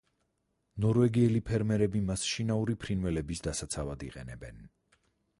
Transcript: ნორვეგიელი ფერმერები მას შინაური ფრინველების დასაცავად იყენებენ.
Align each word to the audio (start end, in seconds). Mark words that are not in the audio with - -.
ნორვეგიელი 0.83 1.41
ფერმერები 1.49 2.01
მას 2.07 2.23
შინაური 2.29 2.75
ფრინველების 2.85 3.43
დასაცავად 3.49 4.07
იყენებენ. 4.07 4.65